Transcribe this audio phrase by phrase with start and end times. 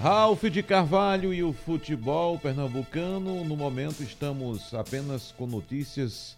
[0.00, 3.42] Ralph de Carvalho e o futebol pernambucano.
[3.42, 6.36] No momento estamos apenas com notícias,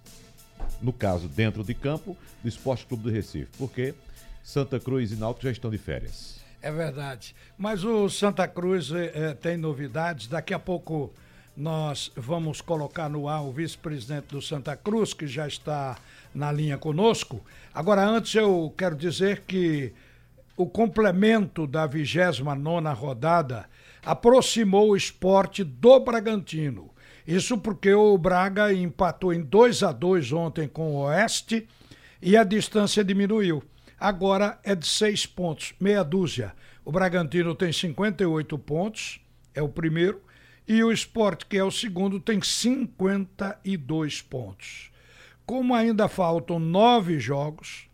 [0.81, 3.51] no caso, dentro de campo, do Esporte Clube do Recife.
[3.59, 3.95] Porque
[4.43, 6.41] Santa Cruz e Náutico já estão de férias.
[6.63, 7.35] É verdade.
[7.59, 10.27] Mas o Santa Cruz é, tem novidades.
[10.27, 11.13] Daqui a pouco
[11.55, 15.99] nós vamos colocar no ar o vice-presidente do Santa Cruz, que já está
[16.35, 17.45] na linha conosco.
[17.75, 19.93] Agora, antes eu quero dizer que
[20.61, 22.53] o complemento da 29
[22.93, 23.67] rodada
[24.05, 26.91] aproximou o esporte do Bragantino.
[27.27, 31.67] Isso porque o Braga empatou em 2 a 2 ontem com o Oeste
[32.21, 33.63] e a distância diminuiu.
[33.99, 36.53] Agora é de seis pontos, meia dúzia.
[36.85, 39.19] O Bragantino tem 58 pontos,
[39.55, 40.21] é o primeiro,
[40.69, 44.91] e o Esporte, que é o segundo, tem 52 pontos.
[45.47, 47.90] Como ainda faltam nove jogos,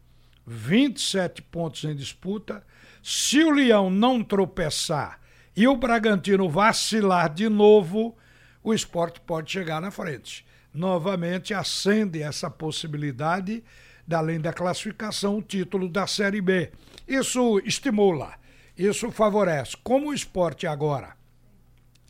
[0.47, 2.63] 27 pontos em disputa.
[3.03, 5.21] Se o Leão não tropeçar
[5.57, 8.17] e o Bragantino vacilar de novo,
[8.63, 10.47] o esporte pode chegar na frente.
[10.73, 13.65] Novamente acende essa possibilidade,
[14.11, 16.71] além da classificação, o título da Série B.
[17.09, 18.35] Isso estimula,
[18.77, 19.77] isso favorece.
[19.83, 21.17] Como o esporte agora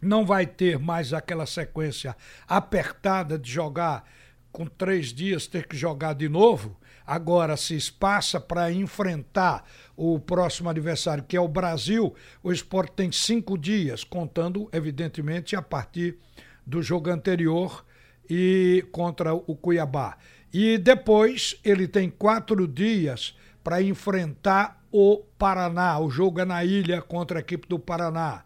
[0.02, 4.05] não vai ter mais aquela sequência apertada de jogar
[4.52, 9.64] com três dias, ter que jogar de novo agora se espaça para enfrentar
[9.96, 15.62] o próximo adversário, que é o Brasil, o esporte tem cinco dias, contando, evidentemente, a
[15.62, 16.18] partir
[16.66, 17.84] do jogo anterior
[18.28, 20.18] e contra o Cuiabá.
[20.52, 25.98] E depois ele tem quatro dias para enfrentar o Paraná.
[25.98, 28.44] O jogo é na ilha contra a equipe do Paraná.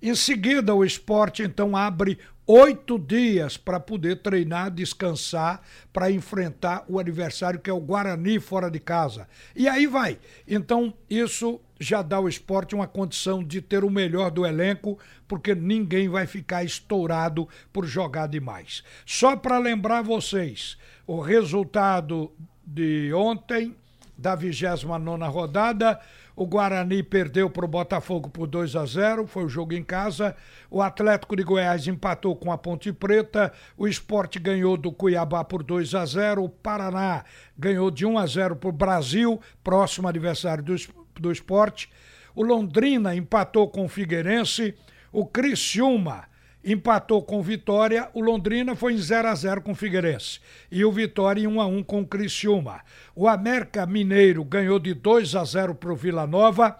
[0.00, 5.60] Em seguida, o esporte então abre oito dias para poder treinar, descansar,
[5.92, 9.28] para enfrentar o adversário que é o Guarani fora de casa.
[9.54, 10.18] E aí vai.
[10.46, 15.54] Então, isso já dá ao esporte uma condição de ter o melhor do elenco, porque
[15.54, 18.82] ninguém vai ficar estourado por jogar demais.
[19.04, 20.76] Só para lembrar vocês,
[21.06, 22.32] o resultado
[22.64, 23.74] de ontem,
[24.16, 26.00] da 29 rodada,
[26.34, 30.34] o Guarani perdeu para o Botafogo por 2 a 0, foi o jogo em casa.
[30.70, 33.52] O Atlético de Goiás empatou com a Ponte Preta.
[33.76, 36.44] O Esporte ganhou do Cuiabá por 2 a 0.
[36.44, 37.24] O Paraná
[37.58, 40.74] ganhou de 1 a 0 para o Brasil, próximo adversário do,
[41.20, 41.90] do Esporte.
[42.34, 44.74] O Londrina empatou com o Figueirense.
[45.12, 46.31] O Criciúma
[46.64, 50.40] empatou com o Vitória, o Londrina foi em 0 a 0 com o Figueirense
[50.70, 52.80] e o Vitória em 1 a 1 com o Criciúma.
[53.14, 56.78] O América Mineiro ganhou de 2 a 0 para o Vila Nova.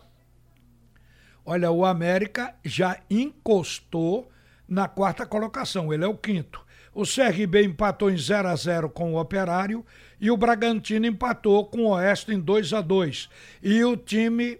[1.44, 4.30] Olha, o América já encostou
[4.68, 6.64] na quarta colocação, ele é o quinto.
[6.94, 9.84] O CRB empatou em 0 a 0 com o Operário
[10.20, 13.28] e o Bragantino empatou com o Oeste em 2 a 2.
[13.62, 14.58] E o time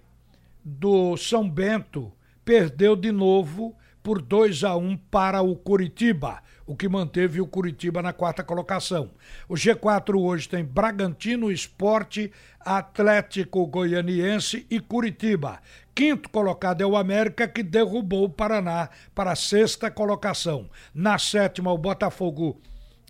[0.65, 2.11] do São Bento
[2.44, 8.03] perdeu de novo por 2 a 1 para o Curitiba, o que manteve o Curitiba
[8.03, 9.11] na quarta colocação.
[9.49, 15.61] O G4 hoje tem Bragantino, Esporte, Atlético Goianiense e Curitiba.
[15.95, 20.69] Quinto colocado é o América, que derrubou o Paraná para a sexta colocação.
[20.95, 22.61] Na sétima, o Botafogo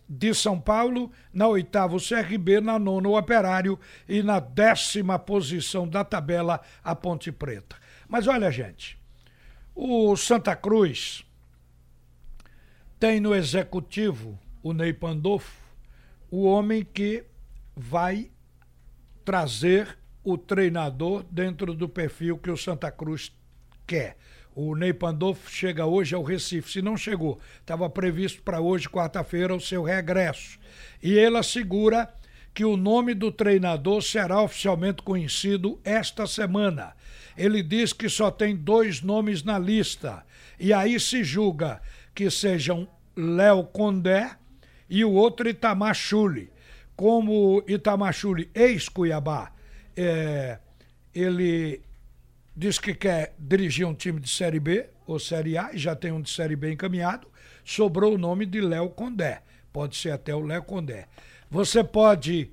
[0.07, 5.87] de São Paulo, na oitava o CRB, na nona o Operário e na décima posição
[5.87, 7.77] da tabela a Ponte Preta.
[8.07, 8.99] Mas olha, gente,
[9.75, 11.25] o Santa Cruz
[12.99, 15.51] tem no executivo o Ney Pandolfo,
[16.31, 17.25] o homem que
[17.75, 18.31] vai
[19.25, 23.31] trazer o treinador dentro do perfil que o Santa Cruz
[23.85, 24.15] quer.
[24.55, 26.71] O Ney Pandolfo chega hoje ao Recife.
[26.71, 30.59] Se não chegou, estava previsto para hoje, quarta-feira, o seu regresso.
[31.01, 32.13] E ele assegura
[32.53, 36.93] que o nome do treinador será oficialmente conhecido esta semana.
[37.37, 40.25] Ele diz que só tem dois nomes na lista.
[40.59, 41.81] E aí se julga
[42.13, 44.35] que sejam Léo Condé
[44.89, 46.51] e o outro Itamar Chuli.
[46.95, 49.51] Como Itamar Chuli, ex-Cuiabá,
[49.97, 50.59] é,
[51.13, 51.81] ele
[52.55, 56.11] diz que quer dirigir um time de Série B ou Série A, e já tem
[56.11, 57.27] um de Série B encaminhado,
[57.65, 59.41] sobrou o nome de Léo Condé.
[59.71, 61.07] Pode ser até o Léo Condé.
[61.49, 62.51] Você pode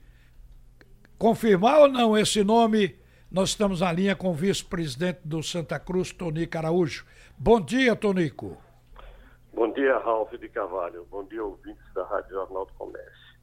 [1.18, 2.96] confirmar ou não esse nome?
[3.30, 7.06] Nós estamos na linha com o vice-presidente do Santa Cruz, Tonico Araújo.
[7.38, 8.60] Bom dia, Tonico.
[9.54, 11.06] Bom dia, Ralf de Carvalho.
[11.08, 13.38] Bom dia, ouvintes da Rádio Jornal do Comércio.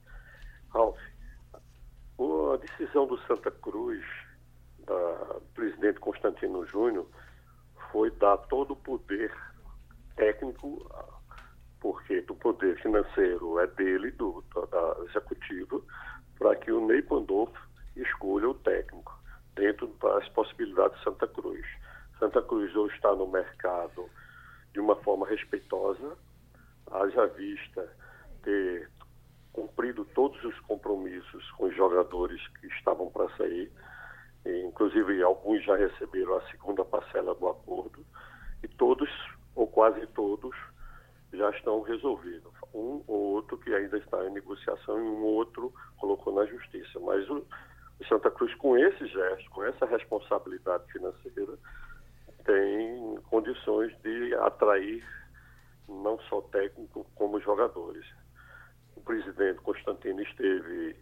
[0.73, 0.97] Ralf,
[2.19, 4.03] a decisão do Santa Cruz,
[4.79, 7.07] do presidente Constantino Júnior,
[7.89, 9.33] foi dar todo o poder
[10.17, 10.85] técnico
[11.79, 15.81] porque o poder financeiro é dele, do, da executivo,
[16.37, 17.57] para que o Ney Pandolfo
[17.95, 19.17] escolha o técnico
[19.57, 21.65] dentro das possibilidades de Santa Cruz.
[22.19, 24.09] Santa Cruz hoje está no mercado
[24.71, 26.15] de uma forma respeitosa,
[26.91, 27.91] haja vista
[28.43, 28.89] ter
[29.51, 33.71] cumprido todos os compromissos com os jogadores que estavam para sair,
[34.45, 38.05] inclusive alguns já receberam a segunda parcela do acordo,
[38.63, 39.09] e todos,
[39.55, 40.55] ou quase todos,
[41.33, 42.53] já estão resolvidos.
[42.73, 46.99] Um ou outro que ainda está em negociação e um outro colocou na justiça.
[46.99, 47.45] Mas o,
[47.99, 51.57] o Santa Cruz, com esse gesto, com essa responsabilidade financeira,
[52.45, 55.03] tem condições de atrair
[55.87, 58.05] não só técnico como jogadores.
[58.95, 60.95] O presidente Constantino esteve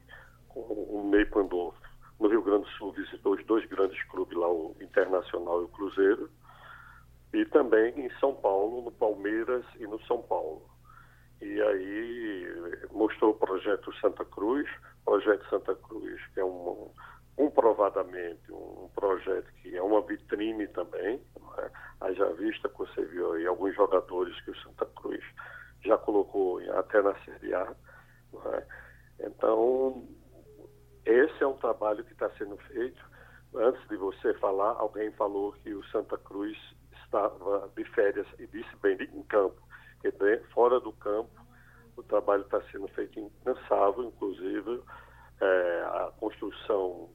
[0.49, 1.79] com o Ney Pandolfo
[2.19, 5.69] no Rio Grande do Sul, visitou os dois grandes clubes lá, o Internacional e o
[5.69, 6.29] Cruzeiro,
[7.33, 10.65] e também em São Paulo, no Palmeiras e no São Paulo.
[11.41, 12.47] E aí
[12.91, 14.67] mostrou o projeto Santa Cruz,
[15.05, 16.91] projeto Santa Cruz, que é um,
[17.35, 21.21] comprovadamente um projeto que é uma vitrine também,
[21.57, 21.71] é?
[22.01, 25.23] haja vista que você viu aí alguns jogadores que o Santa Cruz
[25.83, 27.75] já colocou até na Série A.
[28.53, 28.65] É?
[29.21, 30.05] Então,
[31.05, 33.01] esse é um trabalho que está sendo feito.
[33.53, 36.57] Antes de você falar, alguém falou que o Santa Cruz
[37.05, 39.61] estava de férias e disse bem em campo,
[40.01, 40.11] que
[40.53, 41.44] fora do campo
[41.97, 44.81] o trabalho está sendo feito incansável, inclusive
[45.41, 47.09] é, a construção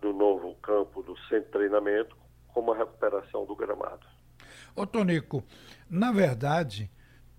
[0.00, 2.16] do novo campo do centro de treinamento,
[2.48, 4.06] como a recuperação do gramado.
[4.76, 5.42] Ô Tonico,
[5.88, 6.90] na verdade,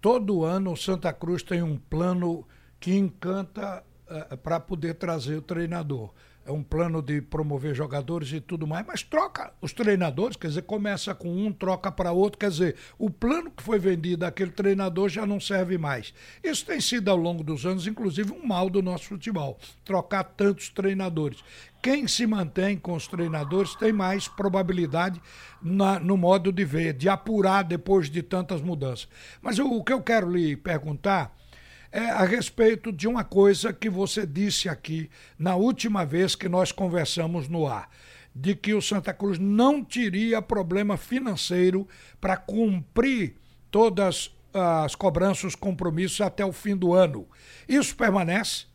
[0.01, 2.47] todo ano o Santa Cruz tem um plano
[2.79, 6.13] que encanta uh, para poder trazer o treinador
[6.45, 10.61] é um plano de promover jogadores e tudo mais, mas troca os treinadores, quer dizer,
[10.61, 15.09] começa com um, troca para outro, quer dizer, o plano que foi vendido àquele treinador
[15.09, 16.13] já não serve mais.
[16.43, 20.69] Isso tem sido ao longo dos anos, inclusive, um mal do nosso futebol, trocar tantos
[20.69, 21.43] treinadores.
[21.81, 25.21] Quem se mantém com os treinadores tem mais probabilidade
[25.61, 29.07] na, no modo de ver, de apurar depois de tantas mudanças.
[29.41, 31.35] Mas o que eu quero lhe perguntar
[31.95, 35.09] é a respeito de uma coisa que você disse aqui
[35.39, 37.89] na última vez que nós conversamos no ar,
[38.35, 41.87] de que o Santa Cruz não teria problema financeiro
[42.19, 43.37] para cumprir
[43.71, 47.29] todas as cobranças, os compromissos até o fim do ano.
[47.65, 48.65] Isso permanece?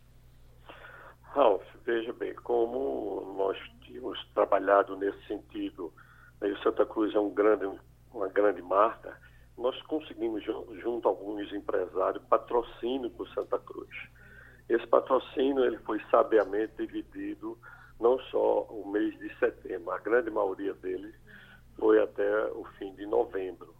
[1.21, 5.93] Ralf, veja bem, como nós tínhamos trabalhado nesse sentido,
[6.41, 7.69] né, o Santa Cruz é um grande,
[8.15, 9.15] uma grande marca,
[9.61, 13.91] nós conseguimos, junto a alguns empresários, patrocínio para Santa Cruz.
[14.69, 17.59] Esse patrocínio ele foi sabiamente dividido
[18.01, 21.15] não só o mês de setembro, a grande maioria dele
[21.79, 23.75] foi até o fim de novembro.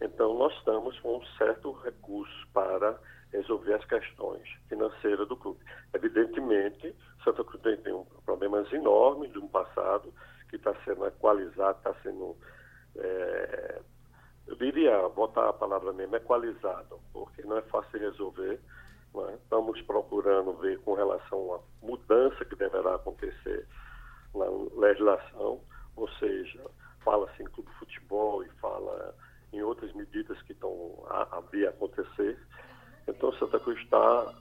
[0.00, 2.98] Então, nós estamos com um certo recurso para
[3.32, 5.60] resolver as questões financeiras do clube.
[5.94, 6.94] Evidentemente,
[7.24, 10.12] Santa Cruz tem um problemas enormes do passado,
[10.50, 12.36] que está sendo equalizado, está sendo
[12.96, 13.80] é,
[14.46, 18.60] eu diria, botar a palavra mesmo, equalizado, porque não é fácil resolver.
[19.14, 19.34] É?
[19.34, 23.66] Estamos procurando ver com relação à mudança que deverá acontecer
[24.34, 25.60] na legislação,
[25.96, 26.60] ou seja,
[27.04, 29.14] fala-se em clube de futebol e fala
[29.52, 32.38] em outras medidas que estão a, a vir acontecer.
[33.06, 34.34] Então, Santa Cruz está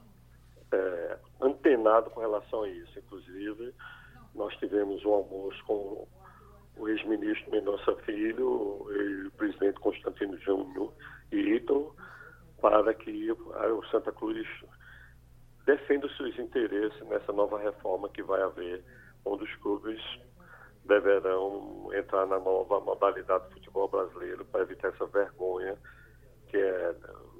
[0.72, 2.98] é, antenado com relação a isso.
[2.98, 3.74] Inclusive,
[4.34, 6.08] nós tivemos um almoço com
[6.78, 10.94] o ex-ministro Mendonça Filho o presidente Constantino Júnior
[11.32, 11.96] e Ítalo
[12.60, 14.48] para que o Santa Cruz
[15.66, 18.84] defenda os seus interesses nessa nova reforma que vai haver,
[19.26, 20.02] onde os clubes
[20.86, 25.78] deverão entrar na nova modalidade do futebol brasileiro para evitar essa vergonha
[26.48, 26.96] que é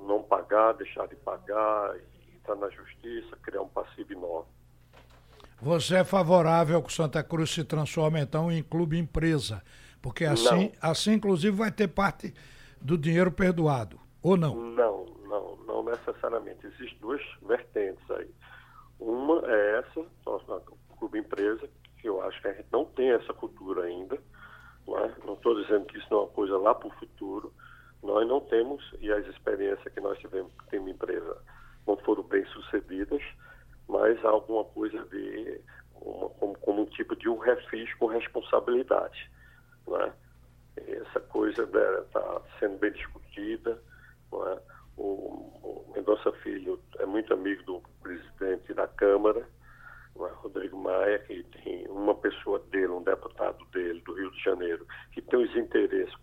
[0.08, 1.96] não pagar, deixar de pagar,
[2.34, 4.50] entrar na justiça, criar um passivo enorme.
[5.62, 9.62] Você é favorável que o Santa Cruz se transforme então em clube empresa,
[10.02, 10.90] porque assim, não.
[10.90, 12.34] assim inclusive vai ter parte
[12.82, 14.56] do dinheiro perdoado, ou não?
[14.56, 16.66] Não, não, não necessariamente.
[16.66, 18.28] Existem duas vertentes aí.
[19.00, 23.32] Uma é essa, o clube empresa, que eu acho que a gente não tem essa
[23.32, 24.18] cultura ainda.
[25.24, 25.62] Não estou é?
[25.62, 27.54] dizendo que isso não é uma coisa lá para o futuro.
[28.02, 31.38] Nós não temos, e as experiências que nós tivemos como empresa
[31.86, 33.22] não foram bem sucedidas
[34.02, 39.30] mas alguma coisa a ver uma, como, como, um tipo de um refis com responsabilidade.
[39.88, 40.12] Né?
[40.76, 43.80] Essa coisa está sendo bem discutida.
[44.34, 44.60] É?
[44.98, 49.48] O, o Mendonça Filho é muito amigo do presidente da Câmara,
[50.20, 50.32] é?
[50.34, 55.22] Rodrigo Maia, que tem uma pessoa dele, um deputado dele, do Rio de Janeiro, que
[55.22, 56.14] tem os interesses,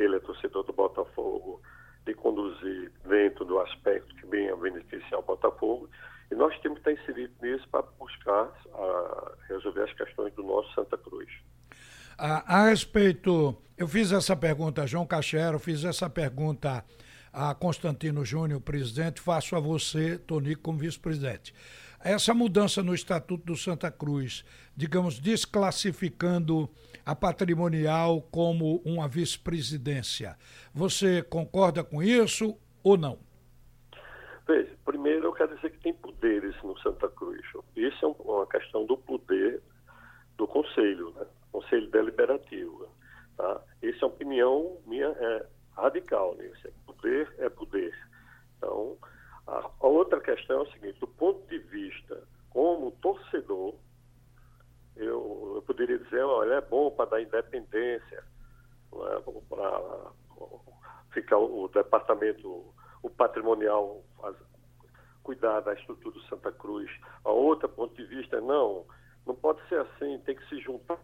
[0.00, 1.62] ele é torcedor do Botafogo,
[2.04, 5.88] de conduzir dentro do aspecto que venha beneficiar o Botafogo,
[6.30, 8.52] e nós temos que estar inseridos nisso para buscar
[12.20, 16.84] a, a respeito, eu fiz essa pergunta a João Cachero, fiz essa pergunta
[17.32, 21.54] a Constantino Júnior, presidente, faço a você, Tonico, como vice-presidente.
[22.02, 24.44] Essa mudança no Estatuto do Santa Cruz,
[24.76, 26.68] digamos, desclassificando
[27.06, 30.36] a patrimonial como uma vice-presidência,
[30.74, 33.18] você concorda com isso ou não?
[34.46, 37.40] Veja, primeiro eu quero dizer que tem poderes no Santa Cruz.
[37.74, 39.62] Isso é uma questão do poder
[40.36, 41.24] do Conselho, né?
[41.52, 42.88] Conselho Deliberativo.
[43.36, 43.60] Tá?
[43.82, 46.34] Essa é uma opinião minha é radical.
[46.36, 46.50] Né?
[46.64, 47.94] É poder é poder.
[48.56, 48.96] Então,
[49.46, 53.74] a, a outra questão é o seguinte, do ponto de vista como torcedor,
[54.96, 58.24] eu, eu poderia dizer, olha, é bom para dar independência,
[58.92, 59.20] é?
[59.48, 60.12] para
[61.12, 64.36] ficar o, o departamento o patrimonial faz,
[65.22, 66.90] cuidar da estrutura do Santa Cruz.
[67.24, 68.84] A outra ponto de vista não,
[69.26, 70.98] não pode ser assim, tem que se juntar.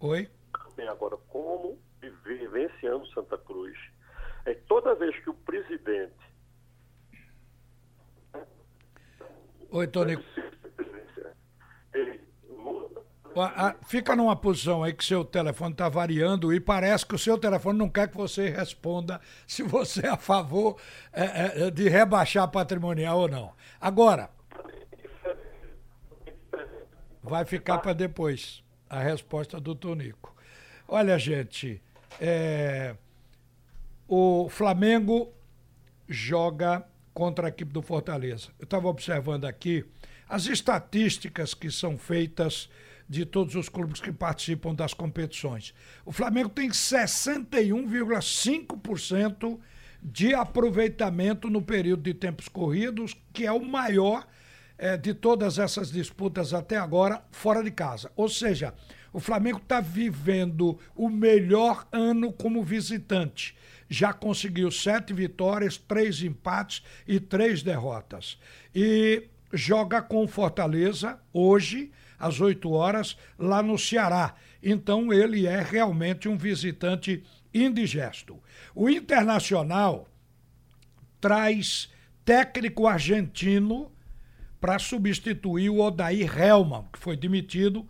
[0.00, 0.28] Oi?
[0.88, 1.78] Agora, como
[2.24, 3.76] vivenciando Santa Cruz,
[4.44, 6.14] é toda vez que o presidente.
[9.70, 10.18] Oi, Tony.
[11.94, 12.26] Ele
[13.86, 17.78] Fica numa posição aí que seu telefone está variando e parece que o seu telefone
[17.78, 20.80] não quer que você responda se você é a favor
[21.12, 23.52] é, é, de rebaixar patrimonial ou não.
[23.78, 24.30] Agora,
[27.22, 30.34] vai ficar para depois a resposta do Tonico.
[30.88, 31.82] Olha, gente,
[32.20, 32.94] é,
[34.06, 35.32] o Flamengo
[36.08, 38.50] joga contra a equipe do Fortaleza.
[38.58, 39.84] Eu estava observando aqui
[40.28, 42.68] as estatísticas que são feitas
[43.08, 45.72] de todos os clubes que participam das competições.
[46.04, 49.60] O Flamengo tem 61,5%
[50.02, 54.26] de aproveitamento no período de tempos corridos, que é o maior
[54.78, 58.10] é, de todas essas disputas até agora fora de casa.
[58.16, 58.74] Ou seja,
[59.12, 63.56] o Flamengo está vivendo o melhor ano como visitante.
[63.88, 68.38] Já conseguiu sete vitórias, três empates e três derrotas.
[68.74, 74.34] E joga com Fortaleza hoje às 8 horas, lá no Ceará.
[74.62, 78.38] Então ele é realmente um visitante indigesto.
[78.74, 80.08] O Internacional
[81.20, 81.90] traz
[82.24, 83.90] técnico argentino
[84.60, 87.86] para substituir o Odair Helman, que foi demitido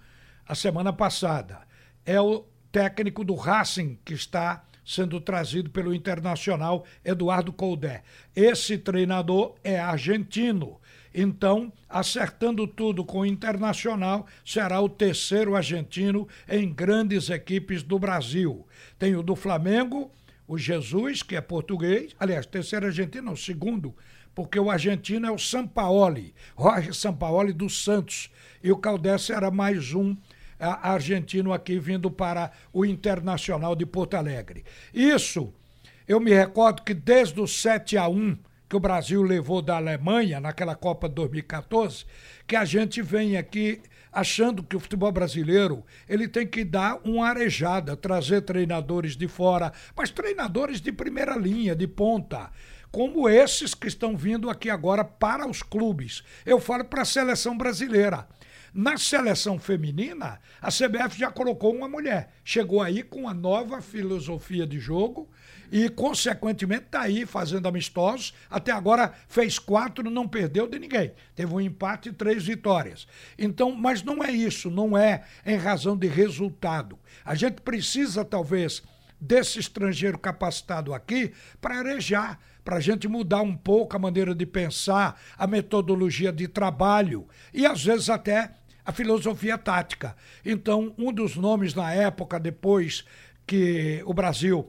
[0.46, 1.61] a semana passada.
[2.04, 8.02] É o técnico do Racing que está sendo trazido pelo internacional Eduardo Coldé.
[8.35, 10.78] Esse treinador é argentino
[11.18, 18.66] então, acertando tudo com o Internacional, será o terceiro argentino em grandes equipes do Brasil.
[18.99, 20.12] Tem o do Flamengo,
[20.46, 23.96] o Jesus, que é português, aliás, terceiro argentino, o segundo,
[24.36, 28.30] porque o argentino é o Sampaoli, Jorge Sampaoli dos Santos,
[28.62, 30.14] e o Caldé será mais um
[30.60, 34.62] argentino aqui vindo para o Internacional de Porto Alegre.
[34.92, 35.54] Isso,
[36.06, 38.36] eu me recordo que desde o 7 a 1
[38.68, 42.04] que o Brasil levou da Alemanha naquela Copa de 2014,
[42.46, 43.80] que a gente vem aqui
[44.12, 49.72] achando que o futebol brasileiro ele tem que dar uma arejada, trazer treinadores de fora,
[49.96, 52.50] mas treinadores de primeira linha, de ponta,
[52.96, 56.22] como esses que estão vindo aqui agora para os clubes.
[56.46, 58.26] Eu falo para a seleção brasileira.
[58.72, 62.32] Na seleção feminina, a CBF já colocou uma mulher.
[62.42, 65.28] Chegou aí com uma nova filosofia de jogo
[65.70, 68.32] e, consequentemente, está aí fazendo amistosos.
[68.48, 71.12] Até agora fez quatro, não perdeu de ninguém.
[71.34, 73.06] Teve um empate e três vitórias.
[73.38, 76.98] Então, mas não é isso, não é em razão de resultado.
[77.22, 78.82] A gente precisa, talvez,
[79.20, 84.44] desse estrangeiro capacitado aqui para arejar, para a gente mudar um pouco a maneira de
[84.44, 88.50] pensar, a metodologia de trabalho e, às vezes, até
[88.85, 90.16] a filosofia tática.
[90.44, 93.04] Então, um dos nomes na época, depois
[93.46, 94.68] que o Brasil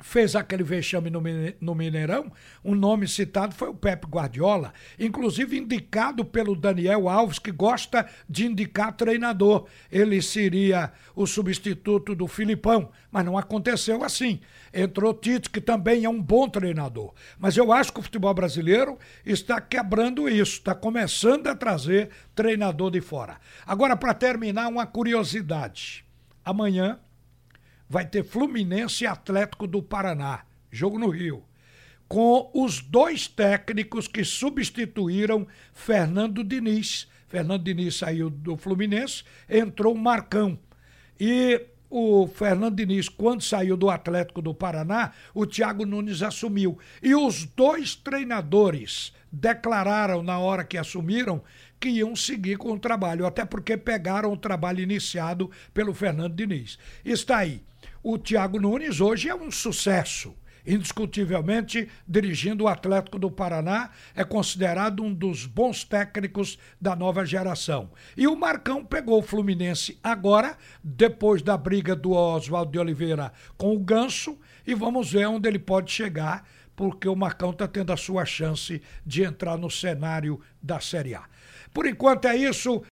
[0.00, 2.32] fez aquele vexame no Mineirão,
[2.64, 8.46] um nome citado foi o Pepe Guardiola, inclusive indicado pelo Daniel Alves, que gosta de
[8.46, 9.66] indicar treinador.
[9.90, 14.40] Ele seria o substituto do Filipão, mas não aconteceu assim.
[14.72, 17.12] Entrou Tite, que também é um bom treinador.
[17.38, 22.90] Mas eu acho que o futebol brasileiro está quebrando isso, está começando a trazer treinador
[22.90, 23.38] de fora.
[23.66, 26.04] Agora, para terminar, uma curiosidade.
[26.44, 26.98] Amanhã
[27.90, 31.42] vai ter Fluminense e Atlético do Paraná, jogo no Rio,
[32.06, 37.08] com os dois técnicos que substituíram Fernando Diniz.
[37.26, 40.56] Fernando Diniz saiu do Fluminense, entrou o Marcão.
[41.18, 46.78] E o Fernando Diniz, quando saiu do Atlético do Paraná, o Thiago Nunes assumiu.
[47.02, 51.42] E os dois treinadores declararam na hora que assumiram
[51.80, 56.78] que iam seguir com o trabalho, até porque pegaram o trabalho iniciado pelo Fernando Diniz.
[57.04, 57.62] Está aí.
[58.02, 60.34] O Thiago Nunes hoje é um sucesso
[60.66, 67.90] indiscutivelmente dirigindo o Atlético do Paraná, é considerado um dos bons técnicos da nova geração.
[68.14, 73.74] E o Marcão pegou o Fluminense agora, depois da briga do Oswaldo de Oliveira com
[73.74, 77.96] o Ganso, e vamos ver onde ele pode chegar, porque o Marcão está tendo a
[77.96, 81.24] sua chance de entrar no cenário da Série A.
[81.72, 82.82] Por enquanto é isso.